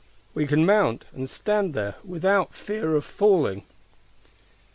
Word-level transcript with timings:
We 0.33 0.47
can 0.47 0.65
mount, 0.65 1.05
and 1.13 1.29
stand 1.29 1.75
there, 1.75 1.93
without 2.03 2.55
fear 2.55 2.95
of 2.95 3.05
falling. 3.05 3.61